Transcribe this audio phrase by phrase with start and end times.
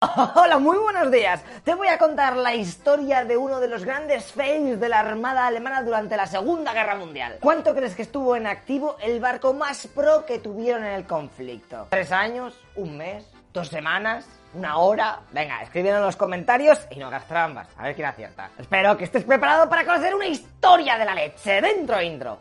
[0.36, 1.42] Hola, muy buenos días.
[1.64, 5.44] Te voy a contar la historia de uno de los grandes fails de la Armada
[5.44, 7.38] Alemana durante la Segunda Guerra Mundial.
[7.40, 11.88] ¿Cuánto crees que estuvo en activo el barco más pro que tuvieron en el conflicto?
[11.90, 12.56] ¿Tres años?
[12.76, 13.28] ¿Un mes?
[13.52, 14.24] ¿Dos semanas?
[14.54, 15.18] ¿Una hora?
[15.32, 17.66] Venga, escríbelo en los comentarios y no hagas trampas.
[17.76, 18.50] A ver quién acierta.
[18.56, 21.60] Espero que estés preparado para conocer una historia de la leche.
[21.60, 22.38] Dentro intro.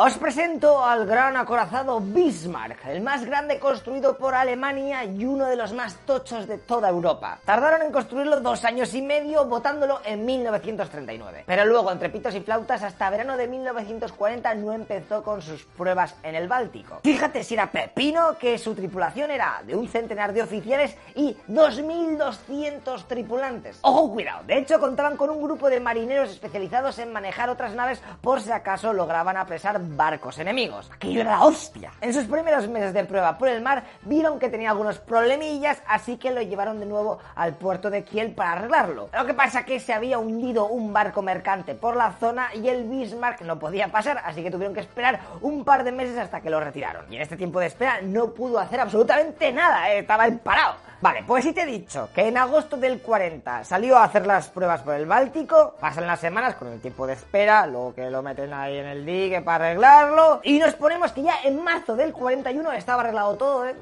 [0.00, 5.56] Os presento al gran acorazado Bismarck, el más grande construido por Alemania y uno de
[5.56, 7.40] los más tochos de toda Europa.
[7.44, 11.42] Tardaron en construirlo dos años y medio, botándolo en 1939.
[11.44, 16.14] Pero luego, entre pitos y flautas, hasta verano de 1940 no empezó con sus pruebas
[16.22, 17.00] en el Báltico.
[17.02, 23.02] Fíjate si era pepino que su tripulación era de un centenar de oficiales y 2.200
[23.08, 23.80] tripulantes.
[23.82, 28.00] Ojo, cuidado, de hecho contaban con un grupo de marineros especializados en manejar otras naves
[28.20, 30.90] por si acaso lograban apresar barcos enemigos.
[30.92, 31.92] Aquello era la hostia.
[32.00, 36.16] En sus primeros meses de prueba por el mar vieron que tenía algunos problemillas, así
[36.16, 39.08] que lo llevaron de nuevo al puerto de Kiel para arreglarlo.
[39.12, 42.84] Lo que pasa que se había hundido un barco mercante por la zona y el
[42.84, 46.50] Bismarck no podía pasar, así que tuvieron que esperar un par de meses hasta que
[46.50, 47.12] lo retiraron.
[47.12, 50.88] Y en este tiempo de espera no pudo hacer absolutamente nada, eh, estaba parado.
[51.00, 54.48] Vale, pues si te he dicho que en agosto del 40 salió a hacer las
[54.48, 58.20] pruebas por el Báltico, pasan las semanas con el tiempo de espera, luego que lo
[58.20, 59.70] meten ahí en el dique para
[60.42, 63.76] y nos ponemos que ya en marzo del 41 estaba arreglado todo, ¿eh?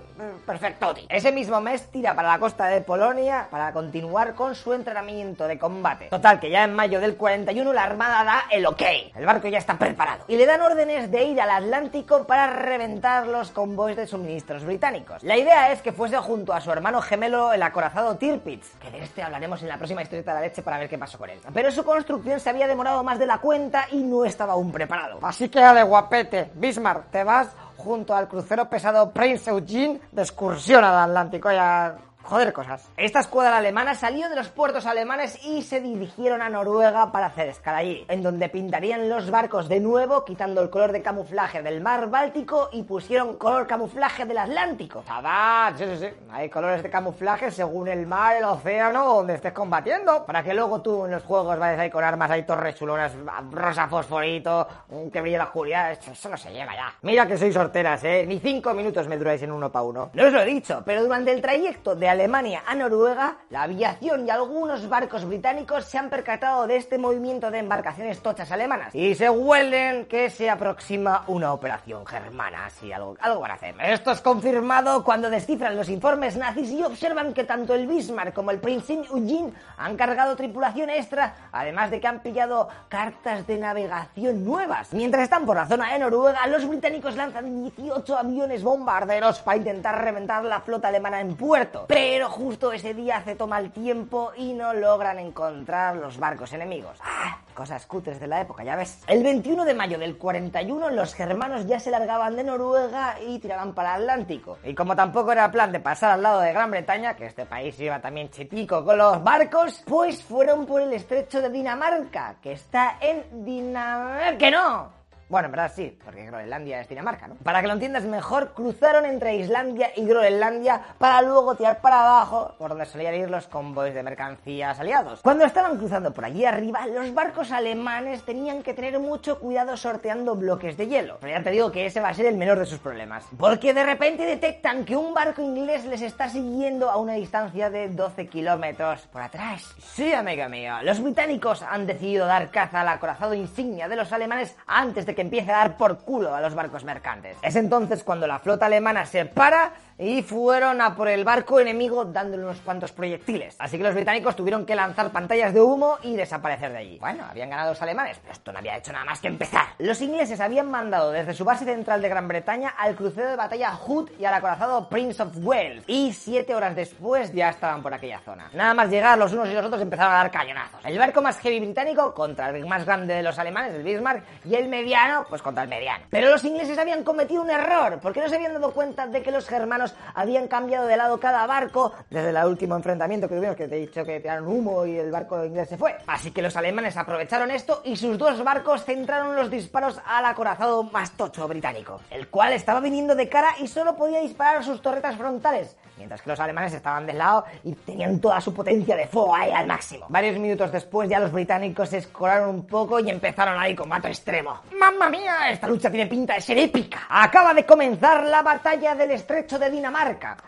[0.44, 0.94] perfecto.
[1.08, 5.58] Ese mismo mes tira para la costa de Polonia para continuar con su entrenamiento de
[5.58, 6.06] combate.
[6.06, 8.83] Total, que ya en mayo del 41 la Armada da el ok,
[9.14, 13.27] el barco ya está preparado, y le dan órdenes de ir al Atlántico para reventar
[13.27, 15.23] los convoys de suministros británicos.
[15.23, 19.02] La idea es que fuese junto a su hermano gemelo el acorazado Tirpitz, que de
[19.02, 21.40] este hablaremos en la próxima historieta de la leche para ver qué pasó con él.
[21.55, 25.18] Pero su construcción se había demorado más de la cuenta y no estaba aún preparado.
[25.23, 31.11] Así que guapete, Bismarck, te vas junto al crucero pesado Prince Eugene de excursión al
[31.11, 31.51] Atlántico.
[31.51, 32.89] Ya joder cosas.
[32.97, 37.48] Esta escuadra alemana salió de los puertos alemanes y se dirigieron a Noruega para hacer
[37.48, 41.81] escala allí, en donde pintarían los barcos de nuevo, quitando el color de camuflaje del
[41.81, 45.03] mar Báltico y pusieron color camuflaje del Atlántico.
[45.07, 45.73] ¡Tabá!
[45.77, 46.09] Sí, sí, sí.
[46.31, 50.25] Hay colores de camuflaje según el mar, el océano, donde estés combatiendo.
[50.27, 53.13] Para que luego tú en los juegos vayas ahí con armas ahí torres chulonas,
[53.51, 54.67] rosa fosforito,
[55.13, 55.92] que brille la oscuridad.
[55.92, 56.95] Eso no se lleva ya.
[57.03, 58.25] Mira que sois sorteras, ¿eh?
[58.27, 60.11] Ni cinco minutos me duráis en uno para uno.
[60.13, 64.27] No os lo he dicho, pero durante el trayecto de Alemania a Noruega, la aviación
[64.27, 69.15] y algunos barcos británicos se han percatado de este movimiento de embarcaciones tochas alemanas y
[69.15, 73.75] se huelen que se aproxima una operación germana, así algo, algo van a hacer.
[73.83, 78.51] Esto es confirmado cuando descifran los informes nazis y observan que tanto el Bismarck como
[78.51, 84.43] el Prince Eugene han cargado tripulación extra, además de que han pillado cartas de navegación
[84.43, 84.95] nuevas.
[84.95, 90.03] Mientras están por la zona de Noruega, los británicos lanzan 18 aviones bombarderos para intentar
[90.03, 91.85] reventar la flota alemana en puerto.
[92.28, 96.98] Justo ese día hace toma el tiempo y no logran encontrar los barcos enemigos.
[97.02, 97.39] ¡Ah!
[97.55, 99.02] Cosas cutres de la época, ya ves.
[99.06, 103.74] El 21 de mayo del 41 los germanos ya se largaban de Noruega y tiraban
[103.74, 104.58] para el Atlántico.
[104.62, 107.78] Y como tampoco era plan de pasar al lado de Gran Bretaña, que este país
[107.80, 112.98] iba también chetico con los barcos, pues fueron por el estrecho de Dinamarca, que está
[113.00, 114.38] en Dinamarca.
[114.38, 115.05] ¡Que no!
[115.29, 117.35] Bueno, en verdad sí, porque Groenlandia es Dinamarca, ¿no?
[117.42, 122.55] Para que lo entiendas mejor, cruzaron entre Islandia y Groenlandia para luego tirar para abajo,
[122.59, 125.23] por donde solían ir los convoys de mercancías aliados.
[125.23, 130.37] Cuando estaban cruzando por allí arriba, los barcos alemanes tenían que tener mucho cuidado sorteando
[130.37, 131.17] bloques de hielo.
[131.20, 133.26] Pero ya te digo que ese va a ser el menor de sus problemas.
[133.37, 137.89] Porque de repente detectan que un barco inglés les está siguiendo a una distancia de
[137.89, 139.75] 12 kilómetros por atrás.
[139.81, 144.56] Sí, amigo mío, los británicos han decidido dar caza al acorazado insignia de los alemanes
[144.69, 147.37] antes de que empiece a dar por culo a los barcos mercantes.
[147.43, 152.05] Es entonces cuando la flota alemana se para y fueron a por el barco enemigo
[152.05, 153.57] dándole unos cuantos proyectiles.
[153.59, 156.99] Así que los británicos tuvieron que lanzar pantallas de humo y desaparecer de allí.
[156.99, 159.67] Bueno, habían ganado los alemanes, pero esto no había hecho nada más que empezar.
[159.79, 163.73] Los ingleses habían mandado desde su base central de Gran Bretaña al crucero de batalla
[163.73, 168.21] Hood y al acorazado Prince of Wales, y siete horas después ya estaban por aquella
[168.21, 168.51] zona.
[168.55, 170.81] Nada más llegar, los unos y los otros empezaron a dar cañonazos.
[170.85, 174.55] El barco más heavy británico contra el más grande de los alemanes, el Bismarck, y
[174.55, 176.05] el mediano, pues contra el mediano.
[176.11, 179.31] Pero los ingleses habían cometido un error, porque no se habían dado cuenta de que
[179.31, 183.69] los germanos habían cambiado de lado cada barco desde el último enfrentamiento que tuvimos, que
[183.69, 185.97] te he dicho que tiraron humo y el barco inglés se fue.
[186.06, 190.83] Así que los alemanes aprovecharon esto y sus dos barcos centraron los disparos al acorazado
[190.85, 195.17] más tocho británico, el cual estaba viniendo de cara y solo podía disparar sus torretas
[195.17, 199.35] frontales, mientras que los alemanes estaban del lado y tenían toda su potencia de fuego
[199.35, 200.06] ahí al máximo.
[200.09, 204.61] Varios minutos después ya los británicos se escoraron un poco y empezaron ahí combate extremo.
[204.79, 205.50] ¡Mamma mía!
[205.50, 207.06] Esta lucha tiene pinta de ser épica.
[207.09, 209.71] Acaba de comenzar la batalla del estrecho de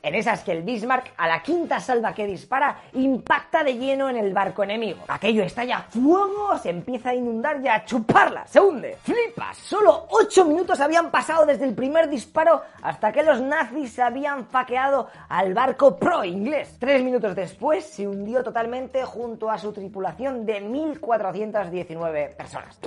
[0.02, 4.16] En esas que el Bismarck, a la quinta salva que dispara, impacta de lleno en
[4.16, 5.00] el barco enemigo.
[5.08, 8.96] Aquello estalla fuego, se empieza a inundar y a chuparla, se hunde.
[9.02, 9.56] ¡Flipas!
[9.58, 15.08] Solo 8 minutos habían pasado desde el primer disparo hasta que los nazis habían faqueado
[15.28, 16.76] al barco pro inglés.
[16.78, 22.78] Tres minutos después se hundió totalmente junto a su tripulación de 1.419 personas.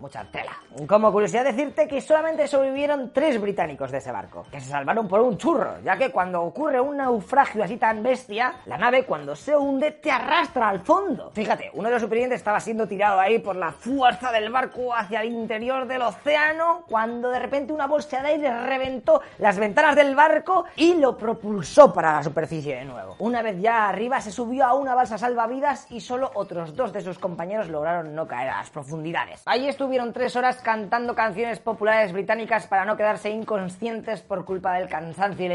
[0.00, 0.52] Mucha tela.
[0.86, 5.20] Como curiosidad decirte que solamente sobrevivieron tres británicos de ese barco, que se salvaron por
[5.20, 9.56] un churro, ya que cuando ocurre un naufragio así tan bestia, la nave cuando se
[9.56, 11.30] hunde te arrastra al fondo.
[11.30, 15.20] Fíjate, uno de los supervivientes estaba siendo tirado ahí por la fuerza del barco hacia
[15.20, 20.16] el interior del océano, cuando de repente una bolsa de aire reventó las ventanas del
[20.16, 23.14] barco y lo propulsó para la superficie de nuevo.
[23.20, 27.00] Una vez ya arriba se subió a una balsa salvavidas y solo otros dos de
[27.00, 29.40] sus compañeros lograron no caer a las profundidades.
[29.46, 34.88] Allí estuvieron tres horas cantando canciones populares británicas para no quedarse inconscientes por culpa del
[34.88, 35.54] cansancio y la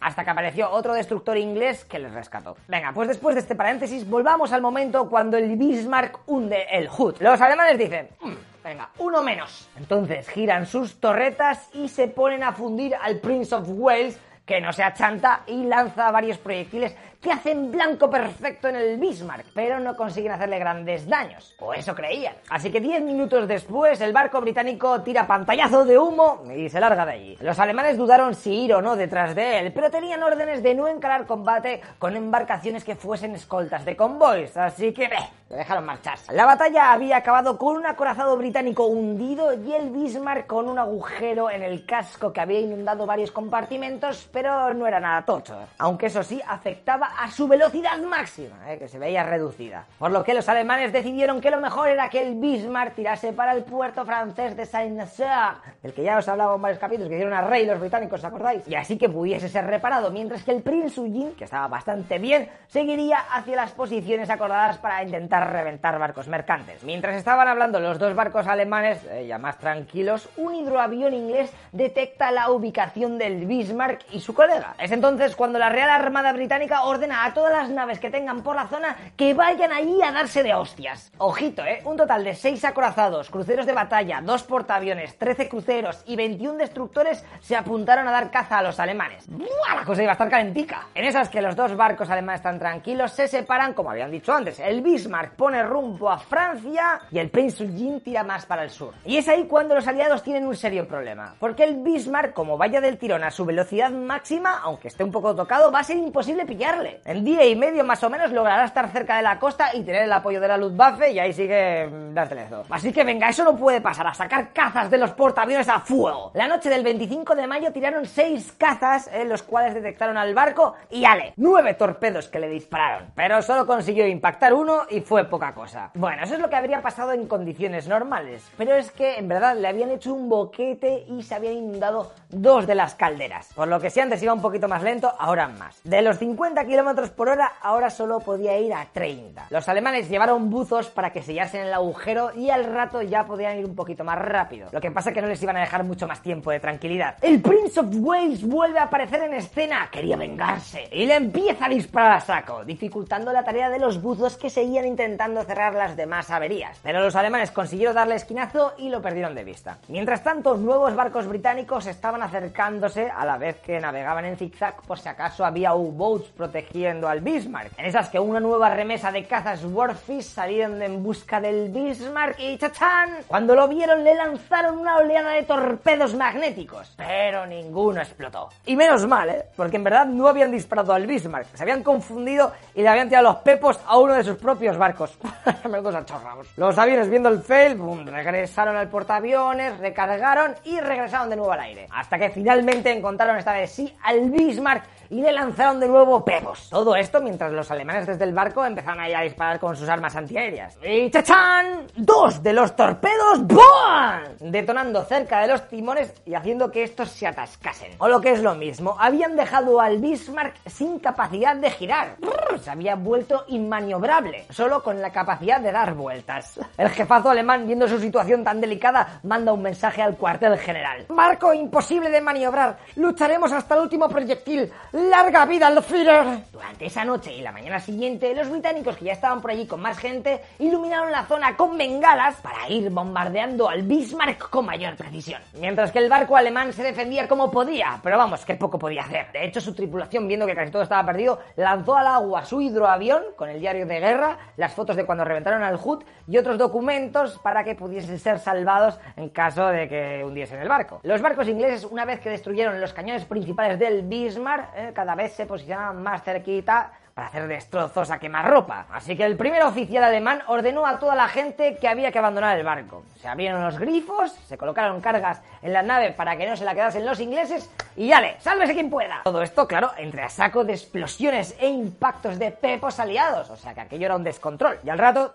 [0.00, 2.56] hasta que apareció otro destructor inglés que les rescató.
[2.68, 7.16] Venga, pues después de este paréntesis, volvamos al momento cuando el Bismarck hunde el Hood.
[7.20, 8.08] Los alemanes dicen...
[8.20, 8.32] "Mm,
[8.64, 9.66] Venga, uno menos.
[9.78, 14.18] Entonces giran sus torretas y se ponen a fundir al Prince of Wales,
[14.48, 19.46] que no se achanta y lanza varios proyectiles que hacen blanco perfecto en el Bismarck,
[19.52, 21.54] pero no consiguen hacerle grandes daños.
[21.58, 22.34] O eso creían.
[22.48, 27.04] Así que 10 minutos después, el barco británico tira pantallazo de humo y se larga
[27.04, 27.36] de allí.
[27.40, 30.88] Los alemanes dudaron si ir o no detrás de él, pero tenían órdenes de no
[30.88, 36.32] encarar combate con embarcaciones que fuesen escoltas de convoys, así que bleh, lo dejaron marcharse.
[36.32, 41.50] La batalla había acabado con un acorazado británico hundido y el Bismarck con un agujero
[41.50, 45.56] en el casco que había inundado varios compartimentos, pero no era nada tocho.
[45.78, 49.86] Aunque eso sí, afectaba a su velocidad máxima, eh, que se veía reducida.
[49.98, 53.52] Por lo que los alemanes decidieron que lo mejor era que el Bismarck tirase para
[53.52, 57.34] el puerto francés de Saint-Nazaire, del que ya os hablaba en varios capítulos, que hicieron
[57.34, 58.68] a rey los británicos, ¿os acordáis?
[58.68, 62.50] Y así que pudiese ser reparado, mientras que el Prince Eugene, que estaba bastante bien,
[62.66, 66.82] seguiría hacia las posiciones acordadas para intentar reventar barcos mercantes.
[66.84, 72.30] Mientras estaban hablando los dos barcos alemanes, eh, ya más tranquilos, un hidroavión inglés detecta
[72.30, 74.74] la ubicación del Bismarck y su colega.
[74.78, 78.56] Es entonces cuando la Real Armada Británica ordena a todas las naves que tengan por
[78.56, 81.12] la zona que vayan allí a darse de hostias.
[81.18, 81.80] Ojito, ¿eh?
[81.84, 87.24] Un total de 6 acorazados, cruceros de batalla, 2 portaaviones, 13 cruceros y 21 destructores
[87.40, 89.24] se apuntaron a dar caza a los alemanes.
[89.28, 89.76] ¡Buah!
[89.76, 90.86] La cosa iba a estar calentica.
[90.94, 94.58] En esas que los dos barcos alemanes están tranquilos, se separan, como habían dicho antes.
[94.60, 98.94] El Bismarck pone rumbo a Francia y el Eugene tira más para el sur.
[99.04, 101.34] Y es ahí cuando los aliados tienen un serio problema.
[101.38, 105.34] Porque el Bismarck, como vaya del tirón a su velocidad máxima, aunque esté un poco
[105.34, 107.00] tocado, va a ser imposible pillarle.
[107.04, 110.02] En día y medio más o menos logrará estar cerca de la costa y tener
[110.02, 112.64] el apoyo de la Luftwaffe y ahí sigue mm, das telezo.
[112.70, 116.30] Así que venga, eso no puede pasar, a sacar cazas de los portaaviones a fuego.
[116.34, 120.74] La noche del 25 de mayo tiraron seis cazas, en los cuales detectaron al barco
[120.90, 123.10] y ale, nueve torpedos que le dispararon.
[123.14, 125.90] Pero solo consiguió impactar uno y fue poca cosa.
[125.94, 129.56] Bueno, eso es lo que habría pasado en condiciones normales, pero es que en verdad
[129.56, 133.52] le habían hecho un boquete y se habían inundado dos de las calderas.
[133.54, 135.80] Por lo que si antes iba un poquito más lento, ahora más.
[135.84, 139.46] De los 50 kilómetros por hora, ahora solo podía ir a 30.
[139.50, 143.64] Los alemanes llevaron buzos para que sellasen el agujero y al rato ya podían ir
[143.64, 144.68] un poquito más rápido.
[144.72, 147.16] Lo que pasa es que no les iban a dejar mucho más tiempo de tranquilidad.
[147.22, 151.68] El Prince of Wales vuelve a aparecer en escena, quería vengarse, y le empieza a
[151.68, 156.30] disparar a saco, dificultando la tarea de los buzos que seguían intentando cerrar las demás
[156.30, 156.78] averías.
[156.82, 159.78] Pero los alemanes consiguieron darle esquinazo y lo perdieron de vista.
[159.88, 164.98] Mientras tanto, nuevos barcos británicos estaban acercándose a la vez que navegaban en zigzag por
[164.98, 167.78] si acaso había U-boats protegiendo al Bismarck.
[167.78, 172.58] En esas que una nueva remesa de cazas Warfish salieron en busca del Bismarck y
[172.58, 173.10] ¡chachán!
[173.26, 178.48] Cuando lo vieron le lanzaron una oleada de torpedos magnéticos, pero ninguno explotó.
[178.66, 179.44] Y menos mal, ¿eh?
[179.56, 183.28] Porque en verdad no habían disparado al Bismarck, se habían confundido y le habían tirado
[183.28, 184.97] los pepos a uno de sus propios barcos.
[185.94, 186.48] Achorrados.
[186.56, 191.60] Los aviones viendo el fail, boom, regresaron al portaaviones, recargaron y regresaron de nuevo al
[191.60, 191.86] aire.
[191.90, 196.68] Hasta que finalmente encontraron esta vez sí al Bismarck y le lanzaron de nuevo pepos.
[196.70, 200.14] Todo esto mientras los alemanes desde el barco empezaron a a disparar con sus armas
[200.16, 200.78] antiaéreas.
[200.82, 201.86] Y ¡chachán!
[201.96, 204.38] Dos de los torpedos ¡BOOM!
[204.40, 207.92] detonando cerca de los timones y haciendo que estos se atascasen.
[207.98, 212.16] O lo que es lo mismo, habían dejado al Bismarck sin capacidad de girar.
[212.60, 216.60] Se había vuelto inmaniobrable, solo con la capacidad de dar vueltas.
[216.76, 221.06] El jefazo alemán, viendo su situación tan delicada, manda un mensaje al cuartel general.
[221.08, 222.78] Barco imposible de maniobrar.
[222.96, 224.70] Lucharemos hasta el último proyectil.
[224.98, 226.40] ¡Larga vida al Führer!
[226.50, 229.80] Durante esa noche y la mañana siguiente, los británicos que ya estaban por allí con
[229.80, 235.40] más gente, iluminaron la zona con bengalas para ir bombardeando al Bismarck con mayor precisión.
[235.60, 239.30] Mientras que el barco alemán se defendía como podía, pero vamos, que poco podía hacer.
[239.30, 243.22] De hecho, su tripulación, viendo que casi todo estaba perdido, lanzó al agua su hidroavión
[243.36, 247.38] con el diario de guerra, las fotos de cuando reventaron al Hood y otros documentos
[247.38, 250.98] para que pudiesen ser salvados en caso de que hundiesen el barco.
[251.04, 255.34] Los barcos ingleses, una vez que destruyeron los cañones principales del Bismarck, eh, cada vez
[255.34, 258.86] se posicionaban más cerquita para hacer destrozos a quemarropa.
[258.92, 262.56] Así que el primer oficial alemán ordenó a toda la gente que había que abandonar
[262.56, 263.02] el barco.
[263.20, 266.74] Se abrieron los grifos, se colocaron cargas en la nave para que no se la
[266.74, 268.36] quedasen los ingleses y ¡yale!
[268.38, 269.22] ¡Sálvese quien pueda!
[269.24, 273.50] Todo esto, claro, entre a saco de explosiones e impactos de pepos aliados.
[273.50, 274.78] O sea que aquello era un descontrol.
[274.84, 275.34] Y al rato...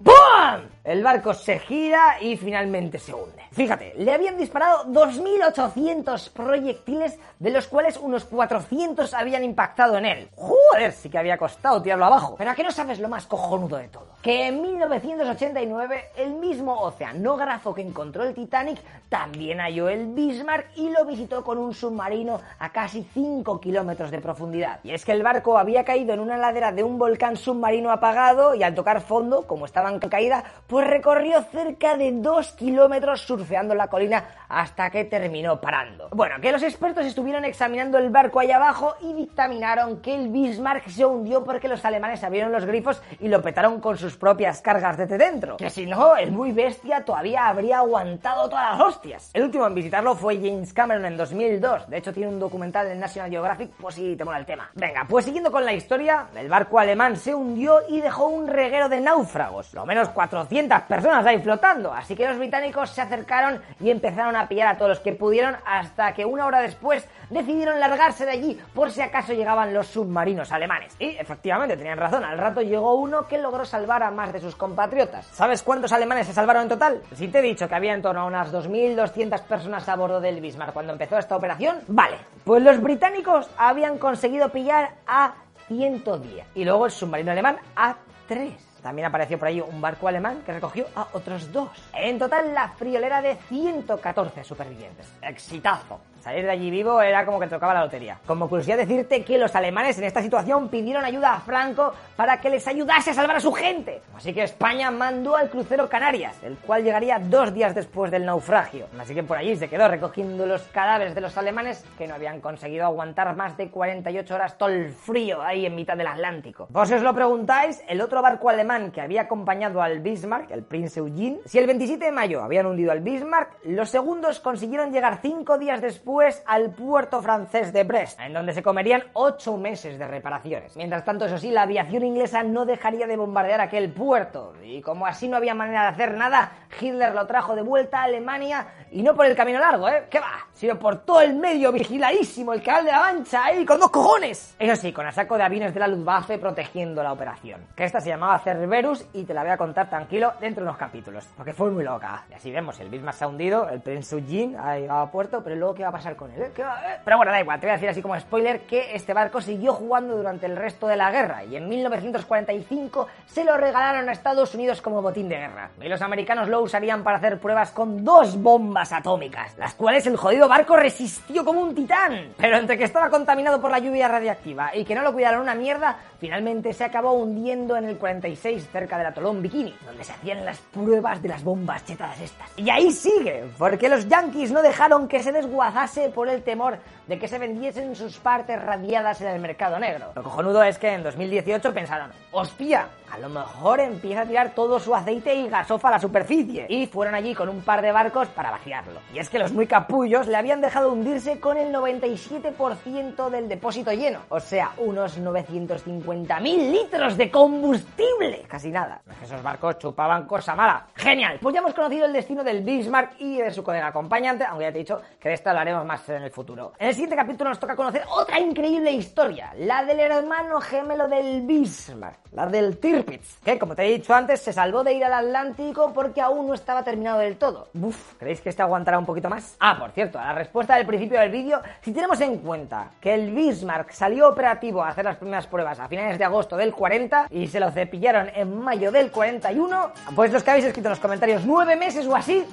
[0.00, 0.62] ¡Bum!
[0.82, 3.42] El barco se gira y finalmente se hunde.
[3.52, 10.30] Fíjate, le habían disparado 2.800 proyectiles, de los cuales unos 400 habían impactado en él.
[10.34, 12.34] Joder, sí que había costado tirarlo abajo.
[12.38, 14.09] Pero aquí no sabes lo más cojonudo de todo.
[14.22, 20.90] Que en 1989 el mismo oceanógrafo que encontró el Titanic también halló el Bismarck y
[20.90, 24.80] lo visitó con un submarino a casi 5 kilómetros de profundidad.
[24.84, 28.54] Y es que el barco había caído en una ladera de un volcán submarino apagado
[28.54, 33.74] y al tocar fondo, como estaba en caída, pues recorrió cerca de 2 kilómetros surfeando
[33.74, 36.08] la colina hasta que terminó parando.
[36.10, 40.88] Bueno, que los expertos estuvieron examinando el barco allá abajo y dictaminaron que el Bismarck
[40.88, 44.96] se hundió porque los alemanes abrieron los grifos y lo petaron con sus propias cargas
[44.96, 45.56] desde dentro.
[45.56, 49.30] Que si no, el muy bestia todavía habría aguantado todas las hostias.
[49.34, 51.88] El último en visitarlo fue James Cameron en 2002.
[51.88, 54.70] De hecho, tiene un documental en National Geographic, pues si te mola el tema.
[54.74, 58.88] Venga, pues siguiendo con la historia, el barco alemán se hundió y dejó un reguero
[58.88, 59.74] de náufragos.
[59.74, 61.92] Lo menos 400 personas ahí flotando.
[61.92, 65.56] Así que los británicos se acercaron y empezaron a pillar a todos los que pudieron
[65.66, 70.52] hasta que una hora después decidieron largarse de allí por si acaso llegaban los submarinos
[70.52, 70.94] alemanes.
[70.98, 74.56] Y efectivamente tenían razón, al rato llegó uno que logró salvar a más de sus
[74.56, 75.26] compatriotas.
[75.26, 77.02] ¿Sabes cuántos alemanes se salvaron en total?
[77.14, 80.40] Si te he dicho que había en torno a unas 2.200 personas a bordo del
[80.40, 85.34] Bismarck cuando empezó esta operación, vale, pues los británicos habían conseguido pillar a
[85.68, 88.70] 110 y luego el submarino alemán a 3.
[88.82, 91.70] También apareció por ahí un barco alemán que recogió a otros dos.
[91.92, 95.06] En total, la friolera de 114 supervivientes.
[95.20, 96.00] ¡Exitazo!
[96.20, 98.18] Salir de allí vivo era como que tocaba la lotería.
[98.26, 102.50] Como curiosidad decirte que los alemanes en esta situación pidieron ayuda a Franco para que
[102.50, 104.02] les ayudase a salvar a su gente.
[104.14, 108.86] Así que España mandó al crucero Canarias, el cual llegaría dos días después del naufragio.
[108.98, 112.42] Así que por allí se quedó recogiendo los cadáveres de los alemanes que no habían
[112.42, 116.66] conseguido aguantar más de 48 horas todo el frío ahí en mitad del Atlántico.
[116.68, 121.00] Vos os lo preguntáis, el otro barco alemán que había acompañado al Bismarck, el Prince
[121.00, 125.56] Eugene, si el 27 de mayo habían hundido al Bismarck, los segundos consiguieron llegar cinco
[125.56, 126.09] días después
[126.46, 130.76] al puerto francés de Brest, en donde se comerían ocho meses de reparaciones.
[130.76, 135.06] Mientras tanto, eso sí, la aviación inglesa no dejaría de bombardear aquel puerto, y como
[135.06, 139.02] así no había manera de hacer nada, Hitler lo trajo de vuelta a Alemania, y
[139.02, 140.06] no por el camino largo, ¿eh?
[140.10, 140.46] ¿Qué va?
[140.52, 144.56] Sino por todo el medio vigiladísimo, el canal de la Mancha, ahí con dos cojones.
[144.58, 147.66] Eso sí, con el saco de aviones de la Luftwaffe protegiendo la operación.
[147.76, 150.78] Que esta se llamaba Cerberus y te la voy a contar tranquilo dentro de unos
[150.78, 152.24] capítulos, porque fue muy loca.
[152.30, 155.42] Y así vemos, el Bismarck se ha hundido, el Prince Eugene ha llegado a puerto,
[155.44, 156.42] pero luego ¿qué va a pasar con él?
[156.42, 156.52] ¿Eh?
[156.56, 156.96] ¿Eh?
[157.04, 159.72] Pero bueno, da igual, te voy a decir así como spoiler que este barco siguió
[159.74, 164.54] jugando durante el resto de la guerra y en 1945 se lo regalaron a Estados
[164.54, 165.70] Unidos como botín de guerra.
[165.80, 170.16] Y los americanos lo usarían para hacer pruebas con dos bombas atómicas, las cuales el
[170.16, 172.32] jodido barco resistió como un titán.
[172.36, 175.54] Pero entre que estaba contaminado por la lluvia radiactiva y que no lo cuidaron una
[175.54, 180.12] mierda, finalmente se acabó hundiendo en el 46 2006 cerca del atolón Bikini, donde se
[180.12, 182.48] hacían las pruebas de las bombas chetadas estas.
[182.56, 187.18] Y ahí sigue, porque los yankees no dejaron que se desguazase por el temor de
[187.18, 190.12] que se vendiesen sus partes radiadas en el mercado negro.
[190.14, 194.78] Lo cojonudo es que en 2018 pensaron, hostia, a lo mejor empieza a tirar todo
[194.78, 196.66] su aceite y gasofa a la superficie.
[196.68, 199.00] Y fueron allí con un par de barcos para vaciarlo.
[199.12, 203.92] Y es que los muy capullos le habían dejado hundirse con el 97% del depósito
[203.92, 204.20] lleno.
[204.28, 208.44] O sea, unos 950.000 litros de combustible.
[208.46, 209.02] Casi nada.
[209.22, 210.86] Esos barcos chupaban cosa mala.
[210.94, 211.38] Genial.
[211.42, 214.72] Pues ya hemos conocido el destino del Bismarck y de su colega acompañante, aunque ya
[214.72, 216.72] te he dicho que de esto hablaremos más en el futuro.
[216.78, 219.52] En el siguiente capítulo nos toca conocer otra increíble historia.
[219.58, 222.18] La del hermano gemelo del Bismarck.
[222.32, 223.40] La del Tirpitz.
[223.40, 226.54] Que, como te he dicho antes, se salvó de ir al Atlántico porque aún no
[226.54, 227.68] estaba terminado del todo.
[227.74, 229.56] Uf, ¿creéis que este aguantará un poquito más?
[229.60, 233.14] Ah, por cierto, a la respuesta del principio del vídeo, si tenemos en cuenta que
[233.14, 237.26] el Bismarck salió operativo a hacer las primeras pruebas a finales de agosto del 40
[237.30, 241.00] y se lo cepillaron en mayo del 41, pues los que habéis escrito en los
[241.00, 242.44] comentarios nueve meses o así,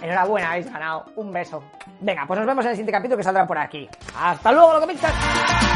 [0.00, 1.06] enhorabuena, habéis ganado.
[1.16, 1.62] Un beso.
[2.00, 3.88] Venga, pues nos vemos en el siguiente capítulo que saldrá por aquí.
[4.18, 5.75] ¡Hasta luego, lo